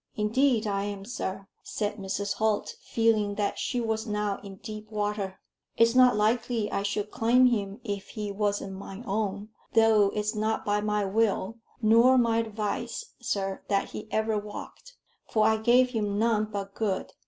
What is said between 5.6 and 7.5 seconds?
"It's not likely I should claim